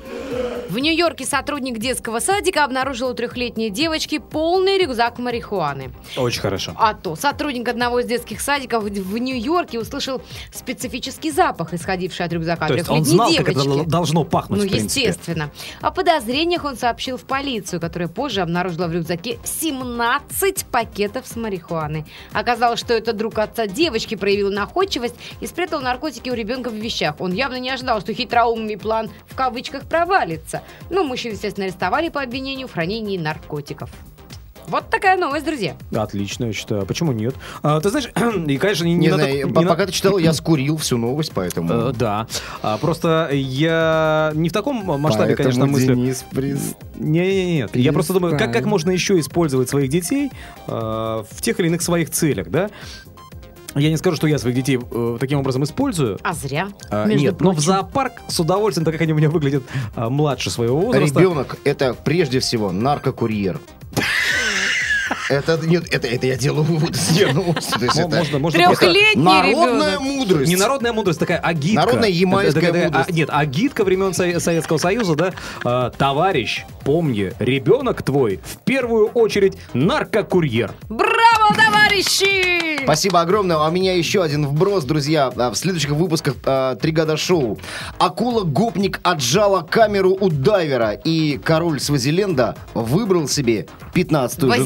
В 0.70 0.80
Нью-Йорке 0.80 1.26
сотрудник 1.26 1.78
детского 1.78 2.20
садика 2.20 2.64
обнаружил 2.64 3.10
у 3.10 3.14
трехлетней 3.14 3.70
девочки 3.70 4.18
полный 4.18 4.80
рюкзак 4.80 5.20
марихуаны. 5.20 5.92
Очень 6.18 6.42
хорошо. 6.42 6.74
А 6.76 6.96
то 6.96 7.16
сотрудник 7.16 7.68
одного 7.68 8.00
из 8.00 8.08
детских 8.08 8.42
садиков 8.42 8.84
в 8.84 9.18
Нью-Йорке 9.18 9.80
услышал 9.80 10.22
специфический 10.52 11.30
запах, 11.30 11.74
исходивший 11.76 12.26
от 12.26 12.34
рюкзака 12.34 12.68
То 12.68 12.74
есть 12.74 12.90
он 12.90 13.04
трехлетней 13.04 13.16
знал, 13.16 13.46
как 13.46 13.56
это 13.56 13.64
девочки. 13.64 13.90
должно 13.90 14.24
пахнуть, 14.24 14.60
Ну, 14.72 14.78
естественно. 14.78 15.52
О 15.80 15.92
подозрениях 15.92 16.66
он 16.66 16.76
сообщил 16.76 17.18
в 17.18 17.24
полицию, 17.26 17.80
которая 17.80 18.10
позже 18.10 18.42
обнаружила 18.42 18.88
в 18.88 18.94
рюкзаке 18.94 19.38
17 19.44 20.66
пакетов 20.66 21.28
с 21.28 21.36
марихуаной. 21.36 22.06
Оказалось, 22.32 22.80
что 22.80 22.96
это 22.96 23.14
друг 23.14 23.38
отца 23.38 23.68
девочки 23.68 24.16
проявил 24.16 24.52
находчивость 24.52 25.16
и 25.40 25.46
спрятал 25.46 25.82
наркотики 25.82 26.30
у 26.32 26.34
ребенка 26.34 26.70
в 26.70 26.74
вещах. 26.74 27.16
Он 27.20 27.32
явно 27.32 27.60
не 27.60 27.70
ожидал, 27.70 28.02
что 28.02 28.12
хитроумный 28.14 28.73
план 28.78 29.10
в 29.28 29.36
кавычках 29.36 29.84
провалится. 29.84 30.62
Ну, 30.90 31.04
мужчину, 31.04 31.34
естественно, 31.36 31.66
арестовали 31.66 32.10
по 32.10 32.22
обвинению 32.22 32.68
в 32.68 32.74
хранении 32.74 33.18
наркотиков. 33.18 33.90
Вот 34.66 34.90
такая 34.90 35.18
новость, 35.18 35.46
друзья. 35.46 35.76
Отлично, 35.94 36.46
я 36.46 36.54
считаю. 36.54 36.84
А 36.84 36.86
Почему 36.86 37.12
нет? 37.12 37.36
А, 37.64 37.82
ты 37.82 37.90
знаешь, 37.90 38.08
и, 38.48 38.58
конечно, 38.58 38.86
не, 38.86 38.94
Не 38.96 39.10
надо- 39.10 39.24
знаю, 39.24 39.48
не 39.48 39.54
по- 39.54 39.60
на- 39.62 39.68
пока 39.68 39.86
ты 39.86 39.92
читал, 39.92 40.18
я 40.18 40.32
скурил 40.32 40.78
всю 40.78 40.98
новость, 40.98 41.34
поэтому... 41.36 41.90
Э, 41.90 41.92
да. 41.94 42.28
А, 42.62 42.78
просто 42.78 43.28
я 43.34 44.32
не 44.36 44.48
в 44.48 44.54
таком 44.54 44.78
масштабе, 45.02 45.36
конечно, 45.36 45.62
Поэтому 45.66 45.78
мыслю. 45.80 45.96
Денис 45.96 46.26
приз- 46.32 46.76
Не-не-не, 46.98 47.56
нет. 47.58 47.76
Я 47.76 47.92
просто 47.92 48.14
думаю, 48.14 48.38
как, 48.38 48.54
как 48.54 48.66
можно 48.66 48.92
еще 48.92 49.20
использовать 49.20 49.68
своих 49.70 49.90
детей 49.90 50.32
э, 50.68 50.72
в 50.72 51.42
тех 51.42 51.60
или 51.60 51.68
иных 51.68 51.82
своих 51.82 52.10
целях, 52.10 52.50
да? 52.50 52.70
Я 53.76 53.90
не 53.90 53.98
скажу, 53.98 54.16
что 54.16 54.28
я 54.28 54.38
своих 54.38 54.56
детей 54.56 54.80
э, 54.80 55.18
таким 55.20 55.40
образом 55.40 55.64
использую. 55.64 56.20
А 56.24 56.34
зря. 56.34 56.70
А, 56.90 57.06
между 57.06 57.24
нет, 57.26 57.42
но 57.42 57.52
в 57.52 57.56
прочим. 57.56 57.62
зоопарк 57.62 58.14
с 58.28 58.40
удовольствием, 58.40 58.86
так 58.86 58.94
как 58.94 59.02
они 59.02 59.14
у 59.14 59.16
меня 59.16 59.30
выглядят 59.30 59.64
а, 59.96 60.10
младше 60.10 60.50
своего 60.50 60.80
возраста. 60.80 61.20
Ребенок 61.20 61.58
это 61.64 61.94
прежде 61.94 62.40
всего 62.40 62.72
наркокурьер. 62.72 63.60
Это 65.30 65.58
нет, 65.66 65.86
это, 65.92 66.08
это 66.08 66.28
я 66.28 66.36
делаю 66.36 66.64
вывод 66.64 66.92
это 66.92 68.08
Можно, 68.08 68.40
можно 68.40 68.60
Трехлетний 68.68 69.24
народная 69.24 69.92
ребенок. 69.94 70.02
мудрость. 70.02 70.50
Не 70.50 70.56
народная 70.56 70.94
мудрость, 70.94 71.20
такая 71.20 71.38
агитка. 71.40 71.82
Народная 71.86 72.10
ямайская 72.10 72.62
Это- 72.64 72.70
это- 72.70 72.78
это- 72.78 72.88
мудрость. 72.88 73.10
а, 73.10 73.14
Нет, 73.14 73.30
агитка 73.32 73.84
времен 73.84 74.14
Со- 74.14 74.40
Советского 74.40 74.78
Союза, 74.78 75.16
да. 75.16 75.34
А, 75.64 75.90
Товарищ, 75.92 76.66
помни, 76.84 77.32
ребенок 77.40 78.02
твой 78.04 78.40
в 78.44 78.58
первую 78.64 79.08
очередь 79.08 79.58
наркокурьер. 79.74 80.74
Браво, 80.90 81.10
товарищи! 81.56 82.84
Спасибо 82.84 83.22
огромное. 83.22 83.58
А 83.58 83.68
у 83.68 83.72
меня 83.72 83.96
еще 83.96 84.24
один 84.24 84.46
вброс, 84.48 84.84
друзья. 84.84 85.32
А, 85.36 85.52
В 85.52 85.56
следующих 85.56 85.92
выпусках 85.92 86.36
а, 86.46 86.76
«Три 86.76 86.92
года 86.92 87.18
шоу». 87.18 87.58
Акула-гопник 88.00 89.00
отжала 89.04 89.62
камеру 89.62 90.18
у 90.20 90.30
дайвера, 90.30 90.92
и 90.92 91.38
король 91.38 91.80
Свазиленда 91.80 92.56
выбрал 92.74 93.28
себе 93.28 93.68
15-ю 93.94 94.48
жену. 94.54 94.66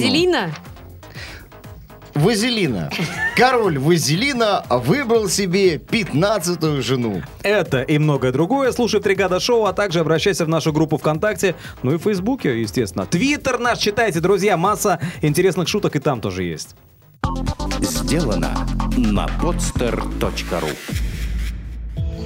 Вазелина? 2.18 2.90
Король 3.36 3.78
Вазелина 3.78 4.64
выбрал 4.70 5.30
себе 5.30 5.76
15-ю 5.76 6.82
жену. 6.82 7.22
Это 7.44 7.82
и 7.82 7.98
многое 8.00 8.32
другое. 8.32 8.72
Слушай 8.72 9.02
«Тригада 9.02 9.40
Шоу», 9.40 9.66
а 9.66 9.74
также 9.74 10.00
обращайся 10.00 10.46
в 10.46 10.50
нашу 10.50 10.74
группу 10.74 10.98
ВКонтакте, 10.98 11.56
ну 11.84 11.94
и 11.94 11.98
в 11.98 12.02
Фейсбуке, 12.02 12.60
естественно. 12.60 13.06
Твиттер 13.06 13.60
наш 13.60 13.78
читайте, 13.80 14.20
друзья. 14.20 14.58
Масса 14.58 15.00
интересных 15.22 15.68
шуток 15.68 15.96
и 15.96 16.00
там 16.00 16.20
тоже 16.22 16.44
есть. 16.44 16.76
Сделано 17.82 18.68
на 18.98 19.28
podster.ru 19.42 20.70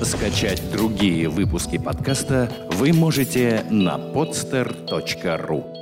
Скачать 0.03 0.71
другие 0.71 1.29
выпуски 1.29 1.77
подкаста 1.77 2.51
вы 2.71 2.93
можете 2.93 3.65
на 3.69 3.97
podster.ru 3.97 5.80